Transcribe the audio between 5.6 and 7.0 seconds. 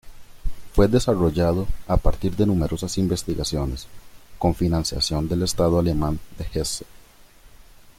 Alemán de Hesse.